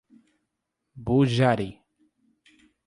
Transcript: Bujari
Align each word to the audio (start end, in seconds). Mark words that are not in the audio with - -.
Bujari 1.05 1.69